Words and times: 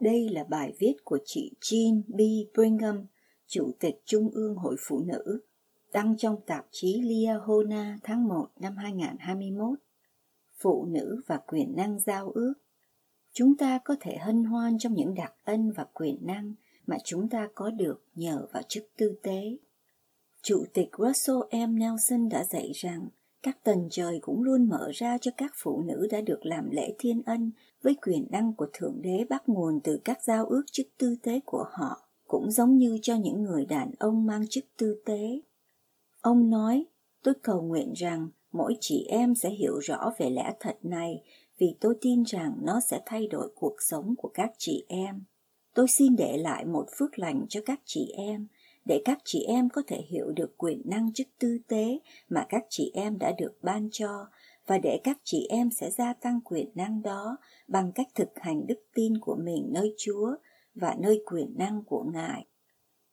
Đây 0.00 0.28
là 0.28 0.44
bài 0.44 0.72
viết 0.78 0.94
của 1.04 1.18
chị 1.24 1.52
Jean 1.60 2.02
B. 2.08 2.20
Brigham, 2.54 3.06
Chủ 3.46 3.70
tịch 3.78 4.02
Trung 4.04 4.30
ương 4.30 4.54
Hội 4.54 4.76
Phụ 4.80 5.00
Nữ, 5.00 5.40
đăng 5.92 6.16
trong 6.16 6.40
tạp 6.46 6.66
chí 6.70 7.00
Liahona 7.02 7.98
tháng 8.02 8.28
1 8.28 8.48
năm 8.60 8.76
2021. 8.76 9.78
Phụ 10.58 10.84
nữ 10.84 11.20
và 11.26 11.40
quyền 11.46 11.76
năng 11.76 12.00
giao 12.00 12.30
ước 12.30 12.54
Chúng 13.32 13.56
ta 13.56 13.78
có 13.84 13.96
thể 14.00 14.16
hân 14.16 14.44
hoan 14.44 14.78
trong 14.78 14.94
những 14.94 15.14
đặc 15.14 15.32
ân 15.44 15.72
và 15.72 15.84
quyền 15.94 16.18
năng 16.26 16.54
mà 16.86 16.96
chúng 17.04 17.28
ta 17.28 17.48
có 17.54 17.70
được 17.70 18.04
nhờ 18.14 18.46
vào 18.52 18.62
chức 18.68 18.84
tư 18.96 19.18
tế. 19.22 19.56
Chủ 20.42 20.64
tịch 20.74 20.88
Russell 20.98 21.66
M. 21.68 21.78
Nelson 21.78 22.28
đã 22.28 22.44
dạy 22.44 22.72
rằng 22.74 23.08
các 23.42 23.64
tầng 23.64 23.88
trời 23.90 24.18
cũng 24.22 24.42
luôn 24.42 24.68
mở 24.68 24.90
ra 24.94 25.18
cho 25.18 25.30
các 25.36 25.52
phụ 25.54 25.82
nữ 25.82 26.06
đã 26.10 26.20
được 26.20 26.46
làm 26.46 26.70
lễ 26.70 26.94
thiên 26.98 27.22
ân 27.26 27.50
với 27.82 27.94
quyền 28.06 28.26
năng 28.30 28.54
của 28.56 28.66
Thượng 28.72 29.02
Đế 29.02 29.24
bắt 29.30 29.48
nguồn 29.48 29.80
từ 29.84 30.00
các 30.04 30.22
giao 30.22 30.46
ước 30.46 30.62
chức 30.72 30.86
tư 30.98 31.16
tế 31.22 31.40
của 31.44 31.64
họ, 31.70 32.08
cũng 32.26 32.50
giống 32.50 32.78
như 32.78 32.98
cho 33.02 33.16
những 33.16 33.42
người 33.42 33.66
đàn 33.66 33.90
ông 33.98 34.26
mang 34.26 34.48
chức 34.50 34.64
tư 34.76 35.02
tế. 35.04 35.40
Ông 36.20 36.50
nói, 36.50 36.86
tôi 37.22 37.34
cầu 37.42 37.62
nguyện 37.62 37.92
rằng 37.92 38.28
mỗi 38.52 38.76
chị 38.80 39.06
em 39.08 39.34
sẽ 39.34 39.50
hiểu 39.50 39.78
rõ 39.78 40.12
về 40.18 40.30
lẽ 40.30 40.54
thật 40.60 40.78
này 40.82 41.22
vì 41.58 41.76
tôi 41.80 41.94
tin 42.00 42.22
rằng 42.22 42.56
nó 42.62 42.80
sẽ 42.80 43.00
thay 43.06 43.26
đổi 43.26 43.52
cuộc 43.54 43.76
sống 43.78 44.14
của 44.18 44.30
các 44.34 44.50
chị 44.58 44.84
em. 44.88 45.24
Tôi 45.74 45.88
xin 45.88 46.16
để 46.16 46.36
lại 46.36 46.64
một 46.64 46.86
phước 46.98 47.18
lành 47.18 47.46
cho 47.48 47.60
các 47.66 47.80
chị 47.84 48.12
em, 48.16 48.46
để 48.88 49.02
các 49.04 49.18
chị 49.24 49.44
em 49.48 49.68
có 49.68 49.82
thể 49.86 50.00
hiểu 50.08 50.32
được 50.36 50.58
quyền 50.58 50.82
năng 50.84 51.12
chức 51.12 51.26
tư 51.38 51.58
tế 51.68 51.98
mà 52.28 52.46
các 52.48 52.62
chị 52.70 52.90
em 52.94 53.18
đã 53.18 53.32
được 53.38 53.58
ban 53.62 53.88
cho 53.92 54.26
và 54.66 54.78
để 54.78 55.00
các 55.04 55.18
chị 55.24 55.46
em 55.50 55.70
sẽ 55.70 55.90
gia 55.90 56.12
tăng 56.12 56.40
quyền 56.44 56.70
năng 56.74 57.02
đó 57.02 57.36
bằng 57.68 57.92
cách 57.94 58.06
thực 58.14 58.28
hành 58.36 58.66
đức 58.66 58.82
tin 58.94 59.18
của 59.20 59.36
mình 59.36 59.68
nơi 59.70 59.94
Chúa 59.98 60.34
và 60.74 60.96
nơi 60.98 61.22
quyền 61.26 61.54
năng 61.58 61.82
của 61.84 62.04
Ngài. 62.12 62.46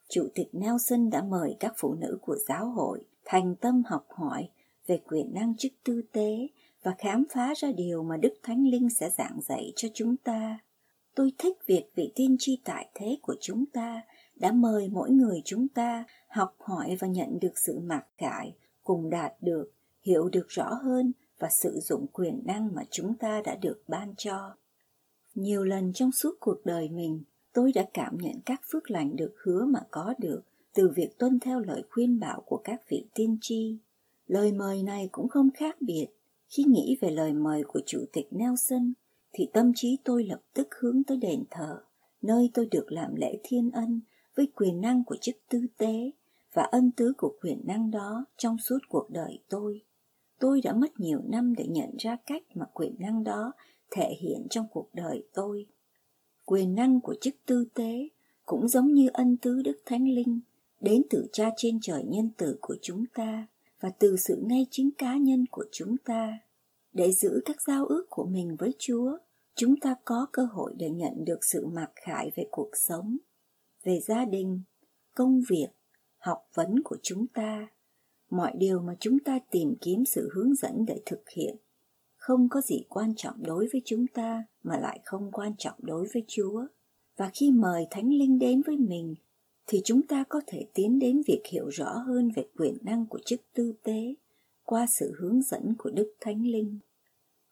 Chủ 0.10 0.28
tịch 0.36 0.48
Nelson 0.52 1.10
đã 1.10 1.22
mời 1.22 1.56
các 1.60 1.74
phụ 1.78 1.94
nữ 1.94 2.18
của 2.22 2.36
giáo 2.48 2.70
hội 2.70 3.04
thành 3.26 3.56
tâm 3.56 3.84
học 3.86 4.06
hỏi 4.10 4.50
về 4.88 5.00
quyền 5.08 5.34
năng 5.34 5.58
chức 5.58 5.72
tư 5.84 6.02
tế 6.12 6.48
và 6.84 6.96
khám 6.98 7.24
phá 7.34 7.54
ra 7.58 7.72
điều 7.72 8.04
mà 8.04 8.18
Đức 8.18 8.34
Thánh 8.44 8.68
Linh 8.68 8.90
sẽ 8.90 9.10
giảng 9.10 9.40
dạy 9.42 9.74
cho 9.76 9.88
chúng 9.94 10.18
ta. 10.18 10.60
Tôi 11.16 11.32
thích 11.38 11.58
việc 11.66 11.84
vị 11.96 12.12
tiên 12.16 12.36
tri 12.40 12.62
tại 12.64 12.90
thế 12.94 13.18
của 13.22 13.36
chúng 13.42 13.66
ta 13.74 14.02
đã 14.36 14.52
mời 14.52 14.90
mỗi 14.90 15.12
người 15.12 15.42
chúng 15.46 15.68
ta 15.68 16.06
học 16.28 16.56
hỏi 16.60 16.98
và 17.00 17.08
nhận 17.08 17.40
được 17.40 17.58
sự 17.66 17.80
mặc 17.80 18.08
khải, 18.18 18.56
cùng 18.84 19.10
đạt 19.10 19.34
được, 19.42 19.72
hiểu 20.02 20.30
được 20.30 20.46
rõ 20.48 20.74
hơn 20.84 21.12
và 21.40 21.50
sử 21.50 21.80
dụng 21.80 22.08
quyền 22.14 22.42
năng 22.46 22.76
mà 22.76 22.84
chúng 22.92 23.14
ta 23.14 23.42
đã 23.46 23.56
được 23.56 23.84
ban 23.88 24.14
cho. 24.18 24.56
Nhiều 25.36 25.64
lần 25.64 25.94
trong 25.94 26.12
suốt 26.12 26.36
cuộc 26.40 26.66
đời 26.66 26.90
mình, 26.90 27.24
tôi 27.54 27.72
đã 27.76 27.86
cảm 27.94 28.18
nhận 28.18 28.36
các 28.46 28.62
phước 28.72 28.92
lành 28.92 29.16
được 29.16 29.36
hứa 29.44 29.66
mà 29.66 29.80
có 29.92 30.14
được 30.18 30.42
từ 30.74 30.92
việc 30.96 31.18
tuân 31.18 31.40
theo 31.40 31.60
lời 31.60 31.84
khuyên 31.90 32.20
bảo 32.20 32.42
của 32.46 32.62
các 32.64 32.82
vị 32.90 33.06
tiên 33.14 33.38
tri. 33.42 33.78
Lời 34.28 34.52
mời 34.52 34.84
này 34.84 35.10
cũng 35.12 35.30
không 35.30 35.50
khác 35.52 35.76
biệt. 35.82 36.08
Khi 36.48 36.64
nghĩ 36.64 36.98
về 37.02 37.10
lời 37.10 37.34
mời 37.34 37.64
của 37.64 37.82
Chủ 37.86 38.06
tịch 38.14 38.28
Nelson, 38.32 38.94
thì 39.34 39.50
tâm 39.54 39.72
trí 39.76 39.98
tôi 40.04 40.24
lập 40.24 40.42
tức 40.54 40.68
hướng 40.80 41.04
tới 41.04 41.18
đền 41.18 41.44
thờ, 41.50 41.82
nơi 42.22 42.50
tôi 42.54 42.68
được 42.72 42.92
làm 42.92 43.16
lễ 43.16 43.40
thiên 43.44 43.72
ân 43.72 44.02
với 44.36 44.48
quyền 44.56 44.82
năng 44.82 45.04
của 45.04 45.16
chức 45.22 45.36
tư 45.50 45.66
tế 45.78 46.12
và 46.54 46.64
ân 46.64 46.92
tứ 46.92 47.14
của 47.18 47.34
quyền 47.42 47.62
năng 47.66 47.92
đó 47.92 48.26
trong 48.38 48.58
suốt 48.58 48.80
cuộc 48.90 49.10
đời 49.10 49.40
tôi. 49.50 49.82
Tôi 50.40 50.62
đã 50.62 50.74
mất 50.74 51.00
nhiều 51.00 51.22
năm 51.26 51.54
để 51.58 51.66
nhận 51.68 51.90
ra 51.98 52.18
cách 52.26 52.44
mà 52.56 52.66
quyền 52.74 52.96
năng 53.00 53.24
đó 53.24 53.52
thể 53.92 54.14
hiện 54.22 54.48
trong 54.50 54.66
cuộc 54.72 54.90
đời 54.94 55.24
tôi. 55.34 55.66
Quyền 56.46 56.76
năng 56.76 57.02
của 57.02 57.16
chức 57.22 57.36
tư 57.46 57.66
tế 57.74 58.10
cũng 58.46 58.68
giống 58.68 58.94
như 58.94 59.10
ân 59.14 59.38
tứ 59.38 59.62
Đức 59.62 59.82
Thánh 59.86 60.10
Linh 60.10 60.40
đến 60.82 61.02
từ 61.10 61.28
Cha 61.32 61.50
trên 61.58 61.80
trời 61.82 62.04
nhân 62.04 62.30
tử 62.38 62.58
của 62.62 62.76
chúng 62.82 63.06
ta 63.14 63.48
và 63.80 63.90
từ 63.90 64.16
sự 64.18 64.44
ngay 64.46 64.66
chính 64.72 64.90
cá 64.98 65.18
nhân 65.18 65.46
của 65.52 65.66
chúng 65.72 65.98
ta. 65.98 66.40
Để 66.94 67.12
giữ 67.12 67.42
các 67.46 67.62
giao 67.62 67.86
ước 67.86 68.06
của 68.10 68.26
mình 68.26 68.56
với 68.60 68.74
Chúa, 68.80 69.18
chúng 69.56 69.80
ta 69.80 69.96
có 70.06 70.28
cơ 70.32 70.44
hội 70.52 70.74
để 70.78 70.90
nhận 70.90 71.26
được 71.26 71.44
sự 71.46 71.66
mặc 71.66 71.92
khải 71.96 72.32
về 72.36 72.48
cuộc 72.52 72.70
sống, 72.74 73.18
về 73.86 74.00
gia 74.00 74.26
đình, 74.26 74.62
công 75.16 75.42
việc, 75.50 75.68
học 76.18 76.50
vấn 76.54 76.84
của 76.84 76.98
chúng 77.04 77.28
ta, 77.28 77.68
mọi 78.30 78.52
điều 78.58 78.80
mà 78.80 78.96
chúng 79.00 79.20
ta 79.20 79.40
tìm 79.52 79.76
kiếm 79.82 80.06
sự 80.06 80.30
hướng 80.34 80.56
dẫn 80.56 80.86
để 80.88 81.02
thực 81.06 81.30
hiện. 81.30 81.56
Không 82.16 82.50
có 82.50 82.62
gì 82.62 82.84
quan 82.90 83.14
trọng 83.16 83.44
đối 83.44 83.68
với 83.74 83.82
chúng 83.86 84.08
ta 84.08 84.44
mà 84.64 84.80
lại 84.80 85.00
không 85.06 85.32
quan 85.32 85.54
trọng 85.58 85.76
đối 85.82 86.08
với 86.14 86.24
Chúa. 86.28 86.66
Và 87.18 87.30
khi 87.34 87.52
mời 87.52 87.88
Thánh 87.92 88.10
Linh 88.10 88.40
đến 88.40 88.62
với 88.66 88.78
mình 88.78 89.16
thì 89.68 89.82
chúng 89.84 90.08
ta 90.08 90.24
có 90.30 90.42
thể 90.48 90.68
tiến 90.74 91.00
đến 91.00 91.22
việc 91.28 91.42
hiểu 91.52 91.68
rõ 91.70 91.90
hơn 92.08 92.32
về 92.36 92.48
quyền 92.58 92.78
năng 92.82 93.06
của 93.06 93.20
chức 93.26 93.42
tư 93.54 93.74
tế 93.84 94.16
qua 94.64 94.86
sự 95.00 95.14
hướng 95.20 95.42
dẫn 95.42 95.74
của 95.78 95.90
Đức 95.90 96.16
Thánh 96.20 96.48
Linh. 96.48 96.80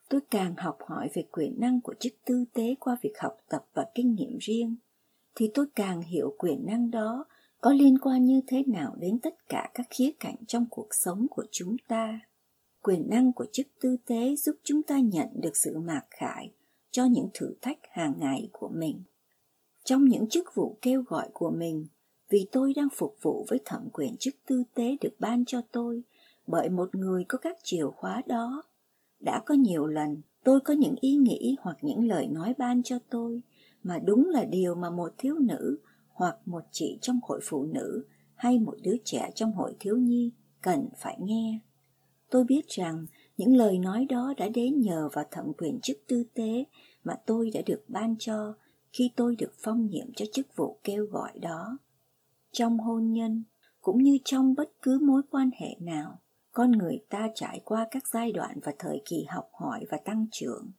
Tôi 0.08 0.20
càng 0.30 0.54
học 0.56 0.78
hỏi 0.86 1.08
về 1.14 1.22
quyền 1.32 1.60
năng 1.60 1.80
của 1.80 1.94
chức 2.00 2.12
tư 2.26 2.44
tế 2.52 2.74
qua 2.80 2.96
việc 3.02 3.18
học 3.18 3.36
tập 3.48 3.66
và 3.74 3.86
kinh 3.94 4.14
nghiệm 4.14 4.38
riêng, 4.40 4.76
thì 5.34 5.50
tôi 5.54 5.66
càng 5.74 6.02
hiểu 6.02 6.34
quyền 6.38 6.66
năng 6.66 6.90
đó 6.90 7.24
có 7.60 7.72
liên 7.72 7.98
quan 7.98 8.24
như 8.24 8.40
thế 8.46 8.62
nào 8.66 8.94
đến 8.98 9.18
tất 9.18 9.48
cả 9.48 9.70
các 9.74 9.86
khía 9.90 10.10
cạnh 10.20 10.36
trong 10.48 10.66
cuộc 10.70 10.88
sống 10.90 11.26
của 11.30 11.44
chúng 11.50 11.76
ta. 11.88 12.20
Quyền 12.82 13.10
năng 13.10 13.32
của 13.32 13.46
chức 13.52 13.66
tư 13.80 13.96
tế 14.06 14.36
giúp 14.36 14.56
chúng 14.64 14.82
ta 14.82 14.98
nhận 14.98 15.28
được 15.34 15.56
sự 15.56 15.78
mạc 15.78 16.02
khải 16.10 16.50
cho 16.90 17.04
những 17.04 17.28
thử 17.34 17.54
thách 17.62 17.78
hàng 17.90 18.14
ngày 18.18 18.48
của 18.52 18.68
mình. 18.68 19.02
Trong 19.84 20.04
những 20.04 20.28
chức 20.28 20.54
vụ 20.54 20.78
kêu 20.82 21.02
gọi 21.02 21.28
của 21.32 21.50
mình, 21.50 21.86
vì 22.30 22.46
tôi 22.52 22.72
đang 22.76 22.88
phục 22.96 23.16
vụ 23.22 23.46
với 23.48 23.58
thẩm 23.64 23.88
quyền 23.92 24.16
chức 24.16 24.34
tư 24.46 24.62
tế 24.74 24.96
được 25.00 25.14
ban 25.18 25.44
cho 25.44 25.60
tôi 25.72 26.02
bởi 26.46 26.68
một 26.68 26.94
người 26.94 27.24
có 27.28 27.38
các 27.38 27.56
chìa 27.62 27.86
khóa 27.96 28.22
đó. 28.26 28.62
Đã 29.20 29.42
có 29.46 29.54
nhiều 29.54 29.86
lần 29.86 30.22
tôi 30.44 30.60
có 30.60 30.74
những 30.74 30.94
ý 31.00 31.16
nghĩ 31.16 31.56
hoặc 31.60 31.76
những 31.82 32.08
lời 32.08 32.26
nói 32.26 32.54
ban 32.58 32.82
cho 32.82 32.98
tôi 33.10 33.42
mà 33.84 33.98
đúng 33.98 34.28
là 34.28 34.44
điều 34.44 34.74
mà 34.74 34.90
một 34.90 35.14
thiếu 35.18 35.34
nữ 35.38 35.78
hoặc 36.08 36.36
một 36.44 36.62
chị 36.70 36.98
trong 37.02 37.20
hội 37.22 37.40
phụ 37.42 37.64
nữ 37.64 38.06
hay 38.34 38.58
một 38.58 38.76
đứa 38.82 38.96
trẻ 39.04 39.30
trong 39.34 39.52
hội 39.52 39.76
thiếu 39.80 39.96
nhi 39.96 40.32
cần 40.62 40.88
phải 40.98 41.18
nghe. 41.20 41.60
Tôi 42.30 42.44
biết 42.44 42.68
rằng 42.68 43.06
những 43.36 43.56
lời 43.56 43.78
nói 43.78 44.06
đó 44.08 44.34
đã 44.36 44.48
đến 44.48 44.80
nhờ 44.80 45.08
vào 45.12 45.24
thẩm 45.30 45.52
quyền 45.58 45.80
chức 45.82 45.96
tư 46.08 46.24
tế 46.34 46.64
mà 47.04 47.14
tôi 47.26 47.50
đã 47.54 47.60
được 47.66 47.84
ban 47.88 48.16
cho 48.18 48.54
khi 48.92 49.10
tôi 49.16 49.36
được 49.36 49.52
phong 49.62 49.86
nhiệm 49.86 50.12
cho 50.16 50.24
chức 50.32 50.56
vụ 50.56 50.80
kêu 50.84 51.06
gọi 51.06 51.38
đó 51.38 51.78
trong 52.54 52.78
hôn 52.78 53.12
nhân, 53.12 53.44
cũng 53.80 54.02
như 54.02 54.18
trong 54.24 54.54
bất 54.54 54.72
cứ 54.82 54.98
mối 55.02 55.22
quan 55.30 55.50
hệ 55.60 55.76
nào, 55.80 56.20
con 56.52 56.72
người 56.72 57.04
ta 57.08 57.28
trải 57.34 57.60
qua 57.64 57.86
các 57.90 58.08
giai 58.08 58.32
đoạn 58.32 58.58
và 58.62 58.72
thời 58.78 59.02
kỳ 59.04 59.24
học 59.28 59.48
hỏi 59.52 59.84
và 59.90 59.98
tăng 60.04 60.26
trưởng 60.32 60.72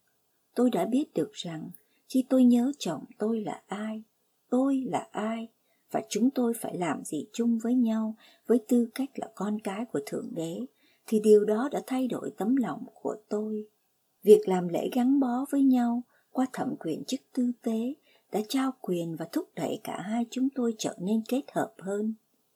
tôi 0.55 0.69
đã 0.69 0.85
biết 0.85 1.13
được 1.13 1.31
rằng 1.33 1.71
khi 2.09 2.25
tôi 2.29 2.43
nhớ 2.43 2.71
chồng 2.79 3.03
tôi 3.17 3.41
là 3.41 3.61
ai 3.67 4.03
tôi 4.49 4.83
là 4.87 5.07
ai 5.11 5.47
và 5.91 6.01
chúng 6.09 6.29
tôi 6.29 6.53
phải 6.61 6.77
làm 6.77 7.03
gì 7.03 7.27
chung 7.33 7.59
với 7.63 7.75
nhau 7.75 8.15
với 8.47 8.59
tư 8.67 8.87
cách 8.95 9.09
là 9.15 9.27
con 9.35 9.59
cái 9.59 9.85
của 9.85 9.99
thượng 10.05 10.29
đế 10.35 10.59
thì 11.07 11.19
điều 11.19 11.45
đó 11.45 11.69
đã 11.71 11.81
thay 11.87 12.07
đổi 12.07 12.31
tấm 12.37 12.55
lòng 12.55 12.83
của 13.01 13.15
tôi 13.29 13.67
việc 14.23 14.41
làm 14.47 14.67
lễ 14.67 14.89
gắn 14.93 15.19
bó 15.19 15.45
với 15.51 15.63
nhau 15.63 16.03
qua 16.31 16.45
thẩm 16.53 16.75
quyền 16.79 17.03
chức 17.07 17.19
tư 17.33 17.51
tế 17.61 17.93
đã 18.31 18.41
trao 18.49 18.71
quyền 18.81 19.15
và 19.15 19.25
thúc 19.31 19.49
đẩy 19.55 19.79
cả 19.83 20.01
hai 20.01 20.25
chúng 20.31 20.47
tôi 20.55 20.75
trở 20.77 20.95
nên 20.99 21.21
kết 21.27 21.41
hợp 21.53 21.73
hơn. 21.77 22.15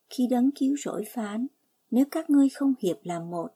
Khi 0.10 0.28
đấng 0.28 0.52
cứu 0.52 0.76
rỗi 0.78 1.04
phán, 1.14 1.48
nếu 1.92 2.06
các 2.12 2.30
ngươi 2.30 2.50
không 2.50 2.74
hiệp 2.80 2.98
làm 3.04 3.30
một, 3.30 3.48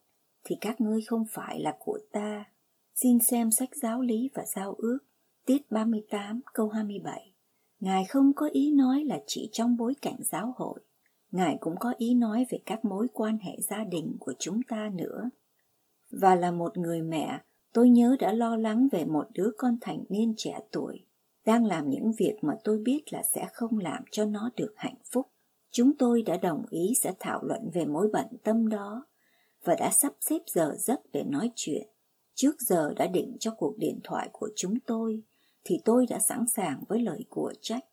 thì 0.44 0.56
các 0.62 0.82
ngươi 0.82 1.02
không 1.02 1.26
phải 1.32 1.60
là 1.60 1.76
của 1.80 2.00
ta. 2.12 2.46
Xin 2.96 3.20
xem 3.20 3.52
sách 3.52 3.70
giáo 3.82 4.02
lý 4.02 4.30
và 4.34 4.46
giao 4.46 4.76
ước, 4.78 4.98
tiết 5.46 5.72
38 5.72 6.42
câu 6.54 6.70
27. 6.70 7.34
Ngài 7.80 8.06
không 8.06 8.34
có 8.36 8.50
ý 8.52 8.72
nói 8.72 9.04
là 9.04 9.20
chỉ 9.28 9.50
trong 9.52 9.78
bối 9.78 9.94
cảnh 10.02 10.18
giáo 10.20 10.54
hội. 10.58 10.80
Ngài 11.32 11.58
cũng 11.60 11.76
có 11.80 11.94
ý 11.98 12.14
nói 12.14 12.46
về 12.50 12.60
các 12.66 12.86
mối 12.86 13.08
quan 13.14 13.38
hệ 13.38 13.58
gia 13.62 13.84
đình 13.84 14.16
của 14.20 14.34
chúng 14.40 14.60
ta 14.68 14.90
nữa. 14.94 15.30
Và 16.12 16.36
là 16.36 16.52
một 16.52 16.78
người 16.78 17.02
mẹ, 17.02 17.40
tôi 17.74 17.90
nhớ 17.90 18.16
đã 18.20 18.34
lo 18.34 18.56
lắng 18.56 18.88
về 18.92 19.06
một 19.06 19.28
đứa 19.34 19.52
con 19.58 19.78
thành 19.82 20.04
niên 20.10 20.34
trẻ 20.38 20.60
tuổi 20.72 21.06
đang 21.46 21.66
làm 21.66 21.90
những 21.90 22.12
việc 22.18 22.36
mà 22.42 22.54
tôi 22.64 22.78
biết 22.78 23.14
là 23.14 23.24
sẽ 23.24 23.48
không 23.54 23.80
làm 23.80 24.04
cho 24.12 24.26
nó 24.26 24.50
được 24.56 24.74
hạnh 24.76 24.98
phúc. 25.12 25.28
Chúng 25.72 25.98
tôi 25.98 26.22
đã 26.22 26.38
đồng 26.38 26.66
ý 26.70 26.94
sẽ 27.02 27.14
thảo 27.20 27.44
luận 27.44 27.70
về 27.74 27.86
mối 27.86 28.10
bận 28.14 28.26
tâm 28.44 28.70
đó 28.70 29.06
và 29.64 29.76
đã 29.76 29.92
sắp 29.92 30.14
xếp 30.22 30.40
giờ 30.48 30.76
giấc 30.78 31.00
để 31.14 31.24
nói 31.24 31.52
chuyện. 31.56 31.88
Trước 32.36 32.56
giờ 32.60 32.94
đã 32.96 33.08
định 33.08 33.38
cho 33.40 33.52
cuộc 33.58 33.78
điện 33.78 34.00
thoại 34.04 34.30
của 34.32 34.50
chúng 34.56 34.80
tôi 34.80 35.24
thì 35.64 35.80
tôi 35.86 36.06
đã 36.10 36.20
sẵn 36.20 36.48
sàng 36.48 36.84
với 36.88 37.02
lời 37.02 37.26
của 37.30 37.54
trách. 37.62 37.86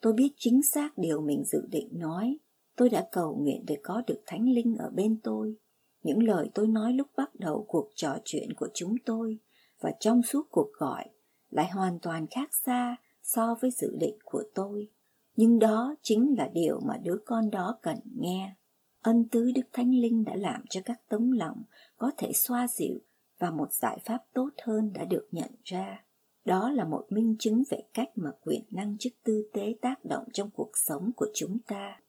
Tôi 0.00 0.12
biết 0.12 0.32
chính 0.36 0.62
xác 0.62 0.98
điều 0.98 1.20
mình 1.20 1.44
dự 1.44 1.66
định 1.70 1.88
nói. 1.92 2.38
Tôi 2.76 2.88
đã 2.88 3.08
cầu 3.12 3.36
nguyện 3.42 3.64
để 3.66 3.76
có 3.82 4.02
được 4.06 4.22
Thánh 4.26 4.48
Linh 4.48 4.76
ở 4.78 4.90
bên 4.90 5.20
tôi. 5.22 5.56
Những 6.02 6.22
lời 6.22 6.50
tôi 6.54 6.68
nói 6.68 6.92
lúc 6.92 7.06
bắt 7.16 7.34
đầu 7.34 7.64
cuộc 7.68 7.90
trò 7.94 8.18
chuyện 8.24 8.52
của 8.52 8.68
chúng 8.74 8.94
tôi 9.04 9.38
và 9.80 9.92
trong 10.00 10.22
suốt 10.22 10.46
cuộc 10.50 10.72
gọi 10.72 11.08
lại 11.50 11.70
hoàn 11.70 11.98
toàn 11.98 12.26
khác 12.30 12.54
xa 12.54 12.96
so 13.22 13.54
với 13.60 13.70
dự 13.70 13.96
định 14.00 14.18
của 14.24 14.42
tôi. 14.54 14.88
Nhưng 15.36 15.58
đó 15.58 15.94
chính 16.02 16.34
là 16.38 16.48
điều 16.52 16.80
mà 16.80 16.96
đứa 17.02 17.16
con 17.26 17.50
đó 17.50 17.78
cần 17.82 17.96
nghe. 18.20 18.54
Ân 19.02 19.28
tứ 19.28 19.50
Đức 19.54 19.62
Thánh 19.72 19.94
Linh 19.94 20.24
đã 20.24 20.36
làm 20.36 20.64
cho 20.70 20.80
các 20.84 21.00
tấm 21.08 21.30
lòng 21.32 21.62
có 21.96 22.10
thể 22.16 22.32
xoa 22.32 22.66
dịu 22.68 22.98
và 23.38 23.50
một 23.50 23.72
giải 23.72 23.98
pháp 24.04 24.18
tốt 24.32 24.50
hơn 24.62 24.92
đã 24.92 25.04
được 25.04 25.28
nhận 25.32 25.50
ra. 25.64 26.04
Đó 26.48 26.70
là 26.70 26.84
một 26.84 27.06
minh 27.10 27.36
chứng 27.38 27.62
về 27.70 27.78
cách 27.94 28.08
mà 28.14 28.30
quyền 28.40 28.62
năng 28.70 28.96
chức 28.98 29.12
tư 29.24 29.50
tế 29.52 29.74
tác 29.80 30.04
động 30.04 30.24
trong 30.32 30.50
cuộc 30.50 30.70
sống 30.74 31.10
của 31.16 31.26
chúng 31.34 31.58
ta. 31.66 32.00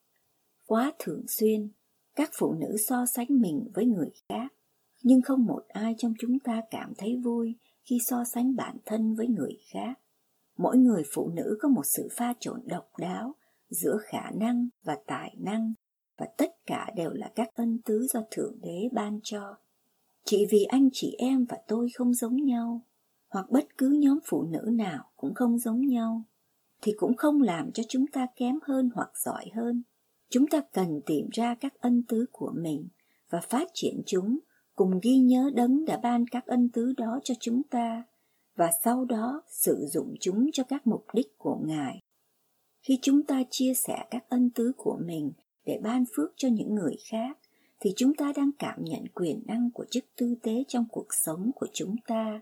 Quá 0.68 0.94
thường 1.00 1.26
xuyên, 1.28 1.70
các 2.16 2.30
phụ 2.34 2.54
nữ 2.54 2.78
so 2.88 3.06
sánh 3.06 3.28
mình 3.30 3.68
với 3.74 3.86
người 3.86 4.10
khác, 4.30 4.54
nhưng 5.04 5.22
không 5.22 5.46
một 5.46 5.64
ai 5.68 5.96
trong 5.98 6.14
chúng 6.20 6.40
ta 6.40 6.62
cảm 6.72 6.94
thấy 6.98 7.18
vui 7.24 7.56
khi 7.86 7.98
so 8.06 8.24
sánh 8.24 8.56
bản 8.56 8.78
thân 8.86 9.16
với 9.16 9.28
người 9.28 9.58
khác. 9.74 10.00
Mỗi 10.58 10.78
người 10.78 11.04
phụ 11.14 11.30
nữ 11.30 11.58
có 11.62 11.70
một 11.70 11.86
sự 11.86 12.08
pha 12.12 12.34
trộn 12.40 12.60
độc 12.66 12.90
đáo 12.98 13.36
giữa 13.70 13.98
khả 14.02 14.32
năng 14.32 14.68
và 14.84 14.98
tài 15.08 15.36
năng, 15.40 15.74
và 16.18 16.28
tất 16.38 16.66
cả 16.66 16.92
đều 16.96 17.10
là 17.14 17.32
các 17.36 17.50
ân 17.56 17.80
tứ 17.86 18.08
do 18.14 18.22
Thượng 18.32 18.56
Đế 18.62 18.90
ban 18.92 19.20
cho. 19.24 19.56
Chỉ 20.26 20.46
vì 20.52 20.64
anh 20.64 20.90
chị 20.94 21.16
em 21.18 21.46
và 21.46 21.58
tôi 21.68 21.90
không 21.96 22.14
giống 22.14 22.36
nhau, 22.36 22.82
hoặc 23.30 23.52
bất 23.52 23.78
cứ 23.78 23.90
nhóm 23.90 24.20
phụ 24.26 24.44
nữ 24.44 24.70
nào 24.74 25.04
cũng 25.18 25.34
không 25.34 25.58
giống 25.58 25.81
nhau, 25.81 26.24
thì 26.81 26.94
cũng 26.98 27.16
không 27.16 27.42
làm 27.42 27.72
cho 27.72 27.84
chúng 27.90 28.08
ta 28.08 28.28
kém 28.36 28.60
hơn 28.64 28.90
hoặc 28.96 29.12
giỏi 29.16 29.46
hơn. 29.56 29.84
Chúng 30.30 30.48
ta 30.48 30.62
cần 30.74 31.02
tìm 31.06 31.30
ra 31.31 31.56
các 31.56 31.74
ân 31.80 32.04
tứ 32.04 32.26
của 32.31 32.52
mình 32.56 32.88
và 33.30 33.42
phát 33.42 33.68
triển 33.74 34.02
chúng 34.06 34.40
cùng 34.76 35.00
ghi 35.04 35.18
nhớ 35.18 35.52
đấng 35.56 35.86
đã 35.86 36.00
ban 36.04 36.28
các 36.28 36.46
ân 36.46 36.70
tứ 36.70 36.94
đó 36.98 37.20
cho 37.24 37.34
chúng 37.40 37.64
ta 37.64 38.04
và 38.56 38.70
sau 38.84 39.06
đó 39.06 39.42
sử 39.48 39.86
dụng 39.92 40.16
chúng 40.20 40.50
cho 40.54 40.64
các 40.64 40.88
mục 40.88 41.06
đích 41.14 41.38
của 41.38 41.60
Ngài. 41.66 42.00
Khi 42.81 43.00
chúng 43.02 43.24
ta 43.24 43.44
chia 43.50 43.74
sẻ 43.74 44.06
các 44.12 44.30
ân 44.30 44.50
tứ 44.50 44.72
của 44.78 45.00
mình 45.06 45.31
để 45.66 45.80
ban 45.84 46.04
phước 46.16 46.31
cho 46.36 46.48
những 46.48 46.76
người 46.76 46.96
khác, 47.10 47.38
thì 47.80 47.94
chúng 47.96 48.16
ta 48.16 48.34
đang 48.36 48.52
cảm 48.60 48.84
nhận 48.84 49.08
quyền 49.14 49.44
năng 49.46 49.72
của 49.72 49.86
chức 49.92 50.06
tư 50.16 50.36
tế 50.44 50.64
trong 50.68 50.86
cuộc 50.92 51.08
sống 51.14 51.52
của 51.56 51.68
chúng 51.74 51.96
ta. 52.08 52.42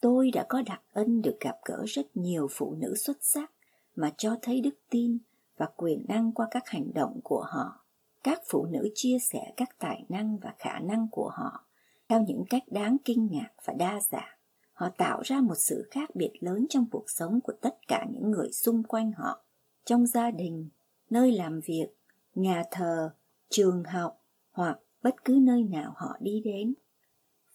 Tôi 0.00 0.30
đã 0.30 0.46
có 0.48 0.62
đặc 0.66 0.82
ân 0.92 1.22
được 1.22 1.36
gặp 1.40 1.56
gỡ 1.64 1.84
rất 1.86 2.16
nhiều 2.16 2.48
phụ 2.50 2.74
nữ 2.74 2.94
xuất 2.94 3.16
sắc 3.20 3.52
mà 3.96 4.12
cho 4.16 4.36
thấy 4.42 4.60
đức 4.60 4.74
tin 4.90 5.18
và 5.56 5.68
quyền 5.76 6.04
năng 6.08 6.32
qua 6.32 6.48
các 6.50 6.68
hành 6.68 6.94
động 6.94 7.20
của 7.24 7.44
họ. 7.48 7.84
Các 8.24 8.42
phụ 8.48 8.66
nữ 8.66 8.88
chia 8.94 9.18
sẻ 9.18 9.52
các 9.56 9.78
tài 9.78 10.04
năng 10.08 10.38
và 10.38 10.54
khả 10.58 10.78
năng 10.78 11.08
của 11.10 11.30
họ 11.34 11.64
theo 12.08 12.22
những 12.22 12.44
cách 12.50 12.62
đáng 12.66 12.96
kinh 13.04 13.28
ngạc 13.32 13.50
và 13.64 13.74
đa 13.74 14.00
dạng. 14.00 14.38
Họ 14.72 14.88
tạo 14.88 15.20
ra 15.24 15.40
một 15.40 15.54
sự 15.54 15.88
khác 15.90 16.10
biệt 16.14 16.32
lớn 16.40 16.66
trong 16.70 16.86
cuộc 16.90 17.10
sống 17.10 17.40
của 17.40 17.52
tất 17.60 17.76
cả 17.88 18.06
những 18.12 18.30
người 18.30 18.52
xung 18.52 18.82
quanh 18.82 19.12
họ, 19.12 19.42
trong 19.84 20.06
gia 20.06 20.30
đình, 20.30 20.68
nơi 21.10 21.32
làm 21.32 21.60
việc, 21.60 21.86
nhà 22.34 22.62
thờ, 22.70 23.10
trường 23.48 23.84
học 23.84 24.22
hoặc 24.52 24.78
bất 25.02 25.24
cứ 25.24 25.38
nơi 25.42 25.62
nào 25.62 25.92
họ 25.96 26.16
đi 26.20 26.42
đến. 26.44 26.74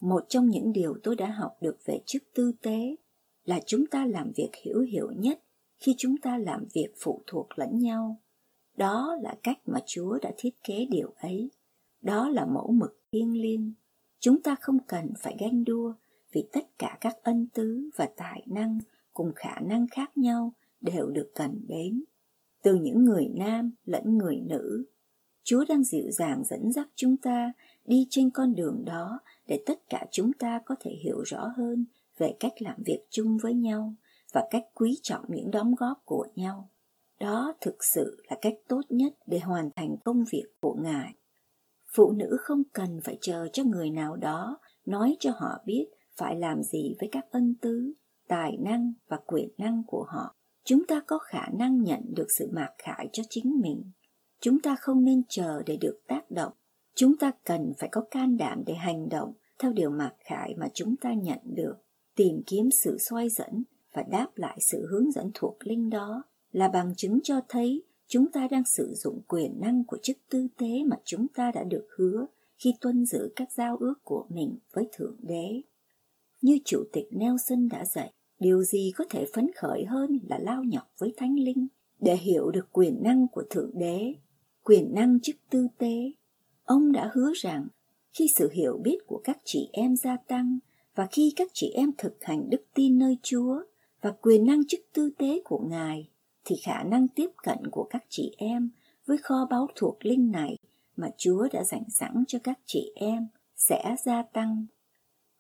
Một 0.04 0.26
trong 0.30 0.50
những 0.50 0.74
điều 0.74 0.98
tôi 1.04 1.16
đã 1.16 1.32
học 1.32 1.58
được 1.62 1.78
về 1.86 2.00
chức 2.06 2.24
tư 2.34 2.52
tế 2.62 2.96
là 3.46 3.60
chúng 3.66 3.86
ta 3.86 4.06
làm 4.06 4.32
việc 4.36 4.50
hiểu 4.64 4.82
hiểu 4.82 5.12
nhất 5.18 5.40
khi 5.80 5.96
chúng 5.98 6.18
ta 6.18 6.38
làm 6.38 6.66
việc 6.74 6.88
phụ 7.00 7.24
thuộc 7.28 7.60
lẫn 7.60 7.80
nhau. 7.80 8.22
Đó 8.78 9.18
là 9.22 9.36
cách 9.44 9.60
mà 9.66 9.80
Chúa 9.86 10.20
đã 10.22 10.32
thiết 10.38 10.64
kế 10.64 10.86
điều 10.90 11.14
ấy. 11.18 11.50
Đó 12.02 12.30
là 12.30 12.46
mẫu 12.46 12.72
mực 12.72 13.02
thiêng 13.12 13.42
liêng. 13.42 13.74
Chúng 14.20 14.42
ta 14.42 14.56
không 14.62 14.78
cần 14.88 15.14
phải 15.20 15.36
ganh 15.40 15.64
đua 15.64 15.94
vì 16.32 16.48
tất 16.52 16.80
cả 16.80 16.98
các 17.02 17.18
ân 17.24 17.48
tứ 17.54 17.90
và 17.96 18.10
tài 18.18 18.44
năng 18.48 18.80
cùng 19.14 19.32
khả 19.36 19.60
năng 19.60 19.88
khác 19.88 20.18
nhau 20.18 20.54
đều 20.82 21.08
được 21.08 21.32
cần 21.36 21.62
đến. 21.68 22.04
Từ 22.64 22.76
những 22.76 23.04
người 23.04 23.28
nam 23.36 23.72
lẫn 23.86 24.18
người 24.18 24.42
nữ, 24.42 24.86
Chúa 25.44 25.66
đang 25.70 25.84
dịu 25.84 26.12
dàng 26.12 26.44
dẫn 26.44 26.72
dắt 26.72 26.88
chúng 26.96 27.18
ta 27.18 27.54
đi 27.86 28.08
trên 28.10 28.30
con 28.30 28.56
đường 28.56 28.86
đó 28.86 29.20
để 29.48 29.64
tất 29.66 29.90
cả 29.90 30.06
chúng 30.12 30.34
ta 30.34 30.62
có 30.66 30.76
thể 30.80 30.92
hiểu 31.04 31.22
rõ 31.22 31.54
hơn 31.58 31.86
về 32.18 32.36
cách 32.40 32.54
làm 32.60 32.84
việc 32.86 33.00
chung 33.10 33.38
với 33.42 33.54
nhau 33.54 33.94
và 34.34 34.48
cách 34.50 34.64
quý 34.74 35.00
trọng 35.02 35.26
những 35.28 35.52
đóng 35.52 35.76
góp 35.76 36.02
của 36.06 36.28
nhau. 36.36 36.70
Đó 37.20 37.54
thực 37.62 37.84
sự 37.94 38.24
là 38.30 38.38
cách 38.42 38.54
tốt 38.68 38.82
nhất 38.90 39.14
để 39.28 39.40
hoàn 39.40 39.70
thành 39.76 39.96
công 40.06 40.24
việc 40.32 40.46
của 40.62 40.76
Ngài. 40.82 41.14
Phụ 41.96 42.12
nữ 42.12 42.38
không 42.40 42.64
cần 42.74 43.00
phải 43.04 43.18
chờ 43.22 43.48
cho 43.54 43.64
người 43.64 43.90
nào 43.90 44.16
đó 44.16 44.58
nói 44.86 45.16
cho 45.20 45.32
họ 45.36 45.62
biết 45.66 45.86
phải 46.18 46.36
làm 46.36 46.64
gì 46.64 46.96
với 47.00 47.10
các 47.12 47.26
ân 47.32 47.56
tứ, 47.62 47.94
tài 48.28 48.58
năng 48.58 48.94
và 49.08 49.18
quyền 49.26 49.50
năng 49.58 49.84
của 49.88 50.06
họ. 50.10 50.36
Chúng 50.66 50.86
ta 50.88 51.02
có 51.08 51.18
khả 51.18 51.48
năng 51.54 51.84
nhận 51.84 52.02
được 52.16 52.28
sự 52.40 52.50
mạc 52.52 52.70
khải 52.78 53.10
cho 53.14 53.24
chính 53.30 53.60
mình. 53.62 53.92
Chúng 54.44 54.60
ta 54.60 54.76
không 54.76 55.04
nên 55.04 55.22
chờ 55.30 55.64
để 55.66 55.78
được 55.78 56.02
tác 56.08 56.32
động. 56.32 56.52
Chúng 56.96 57.18
ta 57.18 57.32
cần 57.46 57.74
phải 57.80 57.90
có 57.92 58.02
can 58.12 58.38
đảm 58.38 58.64
để 58.66 58.74
hành 58.74 59.10
động 59.10 59.34
theo 59.60 59.74
điều 59.74 59.90
mặc 59.90 60.16
khải 60.20 60.56
mà 60.58 60.68
chúng 60.74 60.96
ta 60.96 61.14
nhận 61.14 61.40
được, 61.44 61.76
tìm 62.16 62.42
kiếm 62.48 62.70
sự 62.84 62.98
xoay 62.98 63.30
dẫn 63.30 63.64
và 63.94 64.04
đáp 64.12 64.28
lại 64.36 64.58
sự 64.62 64.88
hướng 64.90 65.12
dẫn 65.12 65.32
thuộc 65.34 65.58
linh 65.64 65.90
đó 65.90 66.24
là 66.52 66.68
bằng 66.68 66.94
chứng 66.98 67.20
cho 67.24 67.42
thấy 67.50 67.84
chúng 68.08 68.32
ta 68.32 68.48
đang 68.52 68.64
sử 68.66 68.94
dụng 68.94 69.22
quyền 69.28 69.60
năng 69.60 69.84
của 69.84 69.98
chức 70.04 70.18
tư 70.30 70.48
tế 70.58 70.84
mà 70.86 70.96
chúng 71.06 71.28
ta 71.28 71.52
đã 71.52 71.64
được 71.64 71.88
hứa 71.98 72.26
khi 72.58 72.74
tuân 72.82 73.06
giữ 73.06 73.34
các 73.36 73.52
giao 73.52 73.78
ước 73.78 73.96
của 74.04 74.26
mình 74.30 74.58
với 74.74 74.88
Thượng 74.94 75.16
Đế. 75.22 75.62
Như 76.42 76.60
Chủ 76.66 76.84
tịch 76.94 77.08
Nelson 77.12 77.68
đã 77.70 77.86
dạy, 77.86 78.14
điều 78.40 78.64
gì 78.64 78.92
có 78.96 79.06
thể 79.10 79.26
phấn 79.34 79.52
khởi 79.56 79.86
hơn 79.86 80.20
là 80.30 80.40
lao 80.40 80.64
nhọc 80.64 80.92
với 80.98 81.14
Thánh 81.18 81.36
Linh 81.40 81.68
để 82.00 82.16
hiểu 82.16 82.52
được 82.52 82.72
quyền 82.72 83.04
năng 83.04 83.28
của 83.28 83.44
Thượng 83.50 83.72
Đế, 83.74 84.14
quyền 84.64 84.94
năng 84.94 85.20
chức 85.20 85.36
tư 85.50 85.68
tế. 85.78 86.12
Ông 86.64 86.92
đã 86.92 87.12
hứa 87.14 87.32
rằng 87.36 87.68
khi 88.14 88.28
sự 88.36 88.50
hiểu 88.54 88.80
biết 88.84 88.98
của 89.08 89.22
các 89.24 89.38
chị 89.46 89.70
em 89.74 89.96
gia 89.96 90.18
tăng 90.18 90.60
và 90.96 91.08
khi 91.12 91.34
các 91.36 91.52
chị 91.54 91.72
em 91.76 91.92
thực 91.98 92.24
hành 92.24 92.50
đức 92.50 92.62
tin 92.74 93.00
nơi 93.00 93.18
Chúa 93.24 93.64
và 94.02 94.12
quyền 94.22 94.46
năng 94.46 94.68
chức 94.68 94.80
tư 94.94 95.10
tế 95.18 95.42
của 95.46 95.60
Ngài, 95.70 96.10
thì 96.46 96.56
khả 96.64 96.84
năng 96.84 97.08
tiếp 97.08 97.30
cận 97.44 97.58
của 97.72 97.88
các 97.90 98.04
chị 98.10 98.36
em 98.38 98.70
với 99.06 99.18
kho 99.18 99.48
báu 99.50 99.68
thuộc 99.76 100.06
linh 100.06 100.32
này 100.32 100.58
mà 100.96 101.10
Chúa 101.18 101.48
đã 101.54 101.64
dành 101.64 101.90
sẵn 101.90 102.24
cho 102.28 102.40
các 102.44 102.60
chị 102.66 102.92
em 102.96 103.28
sẽ 103.56 103.96
gia 104.06 104.24
tăng. 104.24 104.66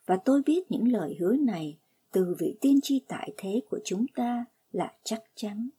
Và 0.05 0.17
tôi 0.25 0.41
biết 0.45 0.71
những 0.71 0.91
lời 0.91 1.15
hứa 1.19 1.35
này 1.35 1.77
từ 2.11 2.35
vị 2.39 2.57
tiên 2.61 2.79
tri 2.83 3.01
tại 3.07 3.33
thế 3.37 3.61
của 3.69 3.79
chúng 3.85 4.05
ta 4.15 4.45
là 4.71 4.93
chắc 5.03 5.23
chắn. 5.35 5.69